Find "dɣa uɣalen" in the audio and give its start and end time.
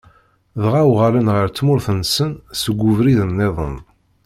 0.63-1.27